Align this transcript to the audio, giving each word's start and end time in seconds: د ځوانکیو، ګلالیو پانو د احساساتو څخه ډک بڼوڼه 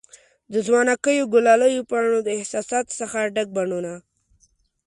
د 0.53 0.53
ځوانکیو، 0.67 1.29
ګلالیو 1.33 1.87
پانو 1.89 2.17
د 2.25 2.29
احساساتو 2.39 2.97
څخه 2.99 3.19
ډک 3.35 3.47
بڼوڼه 3.55 3.95